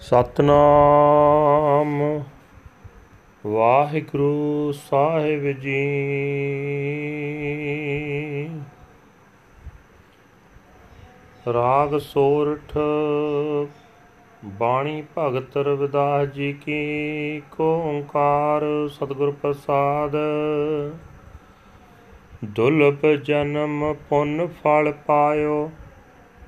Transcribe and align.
ਸਤਨਾਮ। 0.00 2.22
ਵਾਹਿਗੁਰੂ 3.46 4.72
ਸਾਹਿਬ 4.72 5.42
ਜੀ। 5.42 5.84
ਰਾਗ 11.54 11.98
ਸੋਰਠ, 11.98 12.78
ਬਾਣੀ 14.44 15.04
ਭਗਤ 15.18 15.56
ਰਵਿਦਾਸ 15.56 16.28
ਜੀ 16.28 16.52
ਕੀ 16.52 17.42
ਓੰਕਾਰ 17.60 18.88
ਸਤਿਗੁਰ 18.88 19.34
ਪ੍ਰਸਾਦ। 19.42 20.12
ਦੁਲਭ 22.44 23.06
ਜਨਮ 23.06 23.94
ਪੁੰਨ 24.08 24.46
ਫਲ 24.46 24.92
ਪਾਇਓ 25.06 25.70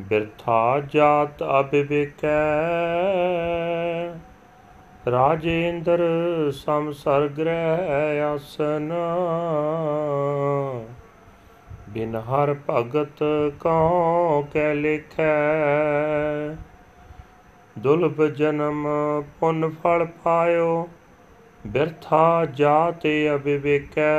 ਬਿਰਥਾ 0.01 0.81
ਜਾਤ 0.81 1.43
ਅਬਿਵੇਕੈ। 1.61 2.29
ਰਾਜੇਂਦਰ 5.11 6.01
ਸੰਸਰ 6.53 7.29
ਗ੍ਰਹਿ 7.39 8.21
ਆਸਨ। 8.23 8.93
ਬਿਨ 11.89 12.17
ਹਰ 12.17 12.55
ਭਗਤ 12.71 13.25
ਕਉ 13.61 14.47
ਕੈ 14.53 14.75
ਲਿਖੈ। 14.75 15.35
ਦੁਲਬ 17.79 18.27
ਜਨਮ 18.27 18.89
ਪੁੰਨ 19.41 19.71
ਫਲ 19.71 20.07
ਪਾਇਓ, 20.25 20.89
ਬਿਰਥਾ 21.67 22.45
ਜਾਤ 22.45 23.03
ਅਬਿਵੇਕੈ। 23.35 24.11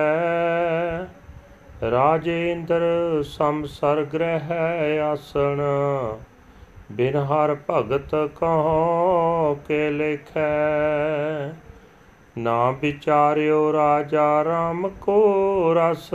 ਰਾਜੇਂਦਰ 1.81 2.81
ਸੰਸਰ 3.23 4.03
ਗ੍ਰਹਿ 4.13 4.99
ਆਸਣ, 4.99 5.62
ਬਿਨ 6.91 7.16
ਹਰ 7.16 7.55
ਭਗਤ 7.70 8.16
ਕਹੋ 8.40 9.59
ਕੇ 9.67 9.90
ਲਿਖੈ। 9.91 10.49
ਨਾ 12.38 12.71
ਵਿਚਾਰਿਓ 12.71 13.74
ਰਾਜਾ 13.74 14.43
ਰਾਮ 14.43 14.87
ਕੋ 15.02 15.74
ਰਸ, 15.74 16.09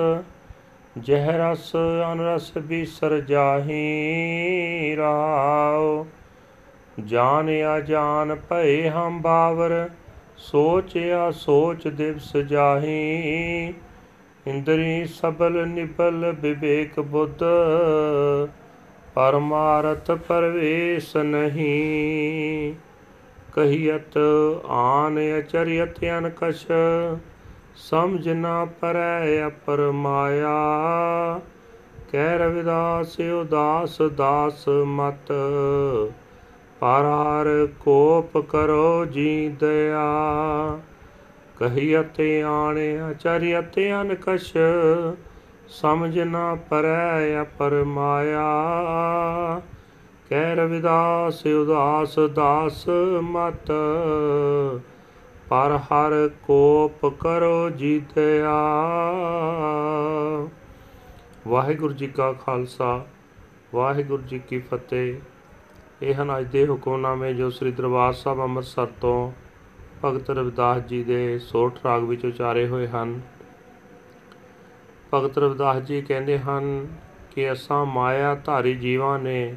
ਜਹ 0.99 1.31
ਰਸ 1.31 1.77
ਅਨਰਸ 2.13 2.59
ਬਿਸਰ 2.59 3.21
ਜਾਹੀ 3.21 4.97
ਰਾਉ 4.97 6.07
ਜਾਣਿਆ 7.05 7.81
ਜਾਣ 7.81 8.35
ਭਏ 8.35 8.89
ਹਮ 8.89 9.21
ਬਾਵਰ 9.23 9.89
ਸੋਚਿਆ 10.37 11.31
ਸੋਚ 11.31 11.89
ਦਿਵਸ 11.89 12.37
ਜਾਹੀ 12.37 13.75
ਇੰਦਰੀ 14.47 15.05
ਸਬਲ 15.05 15.67
ਨਿਬਲ 15.69 16.35
ਵਿਵੇਕ 16.41 17.01
ਬੁੱਧ, 17.01 17.43
ਪਰਮਾਰਥ 19.15 20.11
ਪਰਵੇਸ਼ 20.11 21.17
ਨਹੀਂ। 21.17 22.75
ਕਹੀਅਤ 23.53 24.19
ਆਨ 24.69 25.19
ਅਚਰਿਅਤ 25.39 26.05
ਅਨਕਸ਼, 26.19 26.67
ਸਮਝ 27.77 28.29
ਨਾ 28.29 28.65
ਪਰੈ 28.65 29.47
ਅਪਰ 29.47 29.91
ਮਾਇਆ। 29.91 30.55
ਕਹਿ 32.13 32.39
ਰਵਿਦਾਸ, 32.39 33.21
ਉਦਾਸ 33.21 34.03
ਦਾਸ 34.03 34.69
ਮਤ, 34.69 35.33
ਪਰਾਰ 36.81 37.69
ਕੋਪ 37.81 38.39
ਕਰੋ 38.39 39.05
ਜੀ 39.05 39.49
ਦਇਆ। 39.49 40.07
ਕਹੀਅਤ 41.57 42.21
ਆਣੇ 42.47 43.11
ਅਚਰਿਅਤ 43.11 43.79
ਅਨਕਸ਼ 44.01 44.53
ਸਮਝ 45.69 46.19
ਨਾ 46.19 46.55
ਪਰੈ 46.55 47.43
ਅਪਰ 47.43 47.85
ਮਾਇਆ। 47.85 48.51
ਕਹਿ 50.29 50.55
ਰਵਿਦਾਸ, 50.55 51.47
ਉਦਾਸ 51.47 52.19
ਦਾਸ 52.35 52.89
ਮਤ, 53.21 53.73
ਪਰ 55.49 55.77
ਹਰ 55.77 56.31
ਕੋਪ 56.43 57.07
ਕਰੋ 57.07 57.71
ਜੀਤਿਆ। 57.71 58.57
ਵਾਹਿਗੁਰੂ 61.49 61.95
ਜੀ 61.95 62.07
ਕਾ 62.07 62.33
ਖਾਲਸਾ, 62.33 63.07
ਵਾਹਿਗੁਰੂ 63.75 64.23
ਜੀ 64.23 64.39
ਕੀ 64.39 64.59
ਫਤਿਹ। 64.59 65.17
ਇਹ 66.03 66.15
ਹਨ 66.15 66.39
ਅੱਜ 66.39 66.47
ਦੇ 66.47 66.67
ਹੁਕਮਨਾਮੇ 66.67 67.35
ਜੋ 67.35 67.51
ਸ੍ਰੀ 67.51 67.71
ਦਰਬਾਰ 67.73 68.13
ਸਾਹਿਬ 68.13 68.41
ਅੰਮ੍ਰਿਤਸਰ 68.41 68.87
ਤੋਂ 68.87 69.46
ਭਗਤ 70.05 70.31
ਰਵਿਦਾਸ 70.31 70.83
ਜੀ 70.83 71.05
ਦੇ 71.05 71.39
ਸੋਠ 71.39 71.79
ਰਾਗ 71.85 72.03
ਵਿੱਚ 72.03 72.25
ਉਚਾਰੇ 72.25 72.69
ਹੋਏ 72.69 72.87
ਹਨ। 72.87 73.21
ਭਗਤ 75.15 75.39
ਰਵਿਦਾਸ 75.39 75.77
ਜੀ 75.77 76.03
ਕਹਿੰਦੇ 76.03 76.39
ਹਨ 76.39 76.87
ਕਿ 77.35 77.53
ਅਸਾਂ 77.53 77.87
ਮਾਇਆ 77.87 78.35
ਧਾਰੀ 78.35 78.75
ਜੀਵਾਂ 78.75 79.19
ਨੇ 79.19 79.57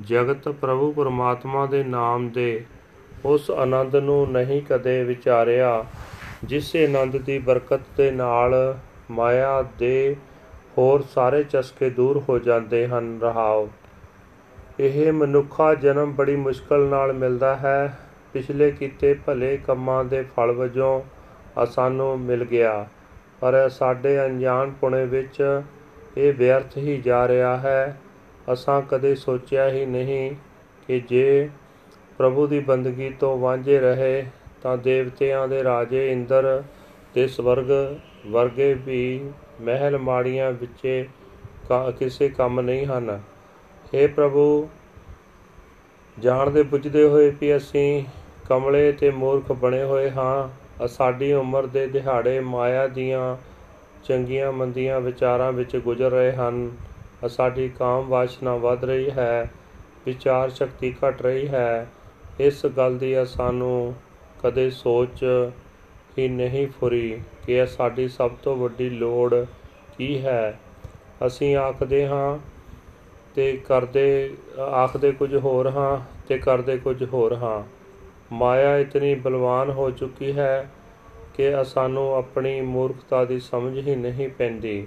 ਜਗਤ 0.00 0.48
ਪ੍ਰਭੂ 0.48 0.92
ਪਰਮਾਤਮਾ 0.92 1.66
ਦੇ 1.66 1.84
ਨਾਮ 1.84 2.28
ਦੇ 2.28 2.64
ਉਸ 3.24 3.50
ਆਨੰਦ 3.50 3.96
ਨੂੰ 3.96 4.32
ਨਹੀਂ 4.32 4.62
ਕਦੇ 4.62 5.04
ਵਿਚਾਰਿਆ, 5.04 5.84
ਜਿਸ 6.44 6.76
ਆਨੰਦ 6.76 7.16
ਦੀ 7.16 7.38
ਬਰਕਤ 7.38 7.80
ਦੇ 7.96 8.10
ਨਾਲ 8.10 8.78
ਮਾਇਆ 9.10 9.62
ਦੇ 9.78 10.16
ਹੋਰ 10.78 11.02
ਸਾਰੇ 11.02 11.42
ਚਸਕੇ 11.42 11.90
ਦੂਰ 11.90 12.22
ਹੋ 12.28 12.38
ਜਾਂਦੇ 12.38 12.86
ਹਨ। 12.86 13.18
ਰਹਾਓ। 13.22 13.70
ਇਹ 14.80 15.12
ਮਨੁੱਖਾ 15.12 15.74
ਜਨਮ 15.74 16.12
ਬੜੀ 16.12 16.36
ਮੁਸ਼ਕਲ 16.36 16.86
ਨਾਲ 16.86 17.12
ਮਿਲਦਾ 17.12 17.56
ਹੈ। 17.56 17.98
ਪਿਛਲੇ 18.36 18.70
ਕੀਤੇ 18.70 19.14
ਭਲੇ 19.26 19.56
ਕੰਮਾਂ 19.56 20.04
ਦੇ 20.04 20.22
ਫਲ 20.36 20.52
ਵਜੋਂ 20.52 21.00
ਸਾਨੂੰ 21.66 22.18
ਮਿਲ 22.20 22.44
ਗਿਆ। 22.44 22.86
ਪਰ 23.40 23.68
ਸਾਡੇ 23.68 24.18
ਅਣਜਾਣ 24.26 24.70
ਪੁਣੇ 24.70 25.04
ਵਿੱਚ 25.06 25.62
ਇਹ 26.16 26.32
ਵਿਅਰਥ 26.32 26.76
ਹੀ 26.76 27.00
ਜਾ 27.00 27.26
ਰਿਹਾ 27.28 27.56
ਹੈ। 27.56 28.00
ਅਸਾਂ 28.52 28.80
ਕਦੇ 28.82 29.14
ਸੋਚਿਆ 29.14 29.68
ਹੀ 29.68 29.84
ਨਹੀਂ 29.86 30.30
ਕਿ 30.88 31.00
ਜੇ 31.00 31.48
ਪ੍ਰਭੂ 32.18 32.46
ਦੀ 32.46 32.60
ਬੰਦਗੀ 32.60 33.08
ਤੋਂ 33.10 33.38
ਵਾਂਝੇ 33.38 33.78
ਰਹੇ, 33.80 34.24
ਤਾਂ 34.62 34.76
ਦੇਵਤਿਆਂ 34.78 35.48
ਦੇ 35.48 35.62
ਰਾਜੇ 35.64 36.10
ਇੰਦਰ 36.12 36.62
ਤੇ 37.14 37.26
ਸਵਰਗ 37.28 37.70
ਵਰਗੇ 38.26 38.72
ਵੀ 38.74 39.30
ਮਹਿਲ 39.60 39.98
ਮਾੜੀਆਂ 39.98 40.50
ਵਿੱਚੇ 40.52 41.06
ਕਿਸੇ 41.98 42.28
ਕੰਮ 42.28 42.60
ਨਹੀਂ 42.60 42.86
ਹਨ। 42.86 43.20
हे 43.94 44.08
ਪ੍ਰਭੂ, 44.16 44.68
ਜਾਣਦੇ 46.18 46.62
ਬੁੱਝਦੇ 46.62 47.02
ਹੋਏ 47.04 47.30
ਵੀ 47.40 47.56
ਅਸੀਂ 47.56 48.04
ਕਮਲੇ 48.48 48.90
ਤੇ 48.92 49.10
ਮੂਰਖ 49.10 49.52
ਬਣੇ 49.52 49.82
ਹੋਏ 49.82 50.10
ਹਾਂ। 50.10 50.86
ਸਾਡੀ 50.88 51.32
ਉਮਰ 51.32 51.66
ਦੇ 51.66 51.86
ਦਿਹਾੜੇ 51.86 52.38
ਮਾਇਆ 52.40 52.86
ਦੀਆਂ 52.88 53.36
ਚੰਗੀਆਂ 54.04 54.52
ਮੰਦੀਆਂ 54.52 55.00
ਵਿਚਾਰਾਂ 55.00 55.52
ਵਿੱਚ 55.52 55.76
ਗੁਜ਼ਰ 55.76 56.10
ਰਹੇ 56.10 56.32
ਹਨ। 56.32 56.70
ਸਾਡੀ 57.28 57.68
ਕਾਮ 57.68 58.08
ਵਾਸ਼ਨਾ 58.08 58.54
ਵੱਧ 58.56 58.84
ਰਹੀ 58.84 59.10
ਹੈ, 59.10 59.50
ਵਿਚਾਰ 60.06 60.50
ਸ਼ਕਤੀ 60.50 60.94
ਘਟ 61.00 61.22
ਰਹੀ 61.22 61.48
ਹੈ। 61.48 61.86
ਇਸ 62.40 62.64
ਗੱਲ 62.66 62.98
ਦੀ 62.98 63.14
ਸਾਨੂੰ 63.26 63.94
ਕਦੇ 64.42 64.68
ਸੋਚ 64.70 65.24
ਹੀ 66.18 66.28
ਨਹੀਂ 66.28 66.66
ਫੁਰੀ 66.70 67.20
ਕਿ 67.46 67.52
ਇਹ 67.52 67.66
ਸਾਡੀ 67.66 68.08
ਸਭ 68.08 68.30
ਤੋਂ 68.42 68.56
ਵੱਡੀ 68.56 68.88
ਲੋੜ 68.90 69.34
ਕੀ 69.98 70.18
ਹੈ। 70.24 70.58
ਅਸੀਂ 71.26 71.56
ਆਖਦੇ 71.56 72.06
ਹਾਂ 72.06 72.38
ਤੇ 73.34 73.52
ਕਰਦੇ, 73.68 74.34
ਆਖਦੇ 74.60 75.12
ਕੁਝ 75.12 75.34
ਹੋਰ 75.36 75.68
ਹਾਂ 75.68 75.98
ਤੇ 76.28 76.38
ਕਰਦੇ 76.38 76.76
ਕੁਝ 76.78 77.02
ਹੋਰ 77.04 77.34
ਹਾਂ। 77.34 77.62
ਮਾਇਆ 78.32 78.78
ਇਤਨੀ 78.78 79.14
ਬਲਵਾਨ 79.14 79.70
ਹੋ 79.70 79.90
ਚੁੱਕੀ 79.90 80.32
ਹੈ 80.32 80.70
ਕਿ 81.34 81.64
ਸਾਨੂੰ 81.64 82.14
ਆਪਣੀ 82.14 82.60
ਮੂਰਖਤਾ 82.60 83.24
ਦੀ 83.24 83.40
ਸਮਝ 83.40 83.88
ਹੀ 83.88 83.96
ਨਹੀਂ 83.96 84.28
ਪੈਂਦੀ। 84.28 84.86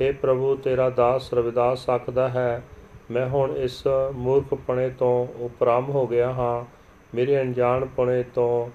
हे 0.00 0.14
ਪ੍ਰਭੂ, 0.22 0.56
ਤੇਰਾ 0.56 0.90
ਦਾਸ 0.90 1.34
ਰਵਿਦਾਸ 1.34 1.90
ਆਖਦਾ 1.90 2.28
ਹੈ, 2.28 2.62
ਮੈਂ 3.10 3.28
ਹੁਣ 3.28 3.56
ਇਸ 3.56 3.82
ਮੂਰਖਪਣੇ 4.12 4.90
ਤੋਂ 4.90 5.26
ਉਪਰਾਮ 5.44 5.90
ਹੋ 5.90 6.06
ਗਿਆ 6.06 6.32
ਹਾਂ। 6.32 6.64
ਮੇਰੇ 7.14 7.40
ਅਣਜਾਣਪਣੇ 7.42 8.22
ਤੋਂ 8.22 8.70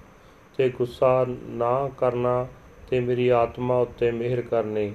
ਤੇ 0.56 0.68
ਗੁੱਸਾ 0.68 1.26
ਨਾ 1.40 1.90
ਕਰਨਾ 1.98 2.46
ਤੇ 2.90 3.00
ਮੇਰੀ 3.00 3.28
ਆਤਮਾ 3.28 3.78
ਉੱਤੇ 3.78 4.10
ਮਿਹਰ 4.10 4.40
ਕਰਨੀ। 4.40 4.92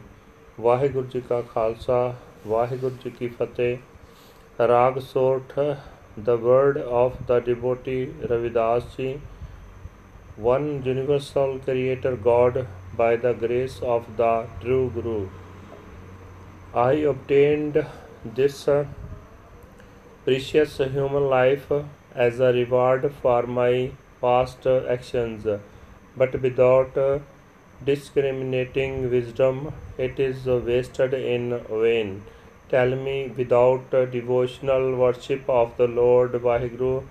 ਵਾਹਿਗੁਰੂ 0.62 1.08
ਜੀ 1.08 1.22
ਕਾ 1.22 1.42
ਖਾਲਸਾ, 1.42 2.16
ਵਾਹਿਗੁਰੂ 2.48 2.96
ਜੀ 2.96 3.10
ਕੀ 3.10 3.28
ਫਤਿਹ। 3.28 3.78
Raag 4.68 5.00
Sorath 5.00 5.60
the 6.18 6.38
word 6.38 6.78
of 6.78 7.26
the 7.28 7.40
devotee 7.40 8.08
Ravidas 8.30 8.84
ji, 8.98 9.22
one 10.36 10.84
universal 10.84 11.60
creator 11.60 12.18
God 12.18 12.68
by 12.98 13.16
the 13.16 13.32
grace 13.34 13.80
of 13.82 14.18
the 14.18 14.46
true 14.60 14.92
Guru. 14.94 15.30
I 16.74 16.94
obtained 17.14 17.86
this 18.26 18.68
uh, 18.68 18.86
precious 20.26 20.78
human 20.78 21.28
life 21.30 21.72
as 22.14 22.40
a 22.40 22.52
reward 22.52 23.14
for 23.22 23.44
my 23.44 23.92
past 24.20 24.68
actions, 24.68 25.48
but 26.18 26.42
without 26.42 27.22
discriminating 27.86 29.10
wisdom, 29.10 29.74
it 29.98 30.20
is 30.20 30.46
wasted 30.46 31.14
in 31.14 31.60
vain 31.70 32.22
tell 32.72 32.96
me 32.96 33.16
without 33.38 33.92
devotional 34.12 34.96
worship 34.96 35.50
of 35.50 35.76
the 35.78 35.88
Lord 35.88 36.34
Vaheguru 36.46 37.04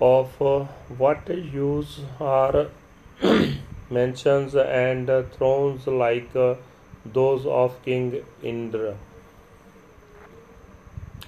of 0.00 0.42
uh, 0.42 0.64
what 1.02 1.28
use 1.28 2.00
are 2.20 2.66
mansions 3.90 4.54
and 4.54 5.10
thrones 5.32 5.86
like 5.86 6.34
uh, 6.36 6.54
those 7.04 7.46
of 7.46 7.82
King 7.84 8.24
Indra. 8.42 8.96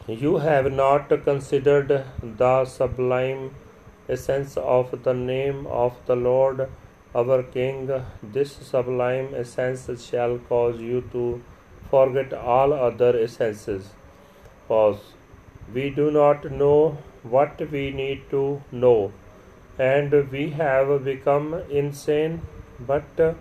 You 0.07 0.37
have 0.39 0.73
not 0.73 1.09
considered 1.25 2.05
the 2.23 2.65
sublime 2.65 3.55
essence 4.09 4.57
of 4.57 5.03
the 5.05 5.15
name 5.15 5.67
of 5.67 5.95
the 6.07 6.17
Lord 6.17 6.69
our 7.13 7.43
King, 7.43 7.91
this 8.23 8.53
sublime 8.53 9.35
essence 9.35 9.89
shall 10.09 10.39
cause 10.39 10.81
you 10.81 11.01
to 11.11 11.43
forget 11.91 12.33
all 12.33 12.73
other 12.73 13.19
essences. 13.19 13.91
Pause. 14.69 15.01
We 15.75 15.91
do 15.91 16.11
not 16.11 16.51
know 16.51 16.99
what 17.23 17.61
we 17.71 17.91
need 17.91 18.23
to 18.31 18.63
know, 18.73 19.13
and 19.79 20.13
we 20.31 20.51
have 20.51 21.05
become 21.05 21.55
insane, 21.71 22.43
but 22.81 23.37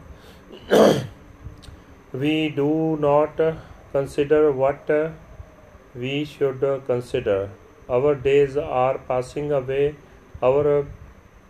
we 2.11 2.49
do 2.49 2.97
not 2.99 3.41
consider 3.91 4.51
what 4.51 4.89
we 5.95 6.25
should 6.25 6.63
consider. 6.85 7.49
Our 7.89 8.13
days 8.15 8.57
are 8.57 8.97
passing 8.99 9.51
away, 9.51 9.95
our 10.43 10.85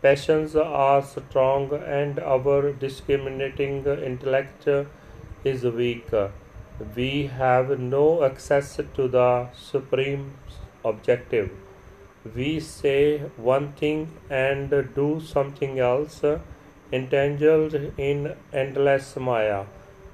passions 0.02 0.56
are 0.56 1.02
strong, 1.02 1.74
and 1.74 2.20
our 2.20 2.72
discriminating 2.72 3.86
intellect 3.86 4.68
is 5.44 5.64
weak. 5.64 6.08
We 6.96 7.28
have 7.28 7.78
no 7.78 8.24
access 8.24 8.78
to 8.78 9.08
the 9.10 9.50
supreme 9.54 10.36
objective. 10.86 11.50
We 12.36 12.62
say 12.62 13.20
one 13.36 13.74
thing 13.74 14.12
and 14.30 14.70
do 14.96 15.20
something 15.20 15.78
else, 15.78 16.24
entangled 16.94 17.76
in 17.98 18.34
endless 18.54 19.18
Maya. 19.18 19.66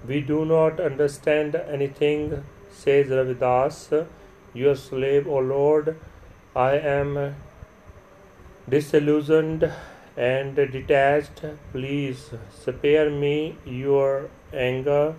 We 0.08 0.22
do 0.22 0.44
not 0.44 0.80
understand 0.80 1.56
anything, 1.56 2.44
says 2.72 3.10
Ravidas. 3.10 4.08
Your 4.54 4.76
slave, 4.76 5.28
O 5.28 5.38
Lord, 5.38 6.00
I 6.56 6.78
am 6.78 7.36
disillusioned 8.68 9.72
and 10.18 10.56
detached. 10.56 11.44
Please 11.72 12.32
spare 12.50 13.12
me 13.12 13.58
your 13.66 14.30
anger 14.52 15.16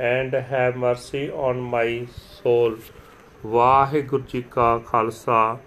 and 0.00 0.34
have 0.50 0.76
mercy 0.76 1.28
on 1.36 1.60
my 1.60 2.06
soul 2.16 2.76
Waheguru 3.46 4.22
ji 4.22 4.42
ਕਾ 4.50 4.66
ਖਾਲਸਾ 4.86 5.58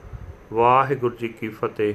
ਵਾਹਿਗੁਰੂ 0.54 1.16
ਜੀ 1.16 1.28
ਕੀ 1.30 1.48
ਫਤਿਹ 1.50 1.94